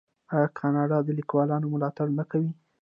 آیا 0.33 0.47
کاناډا 0.59 0.97
د 1.03 1.09
لیکوالانو 1.19 1.71
ملاتړ 1.73 2.07
نه 2.19 2.23
کوي؟ 2.31 2.51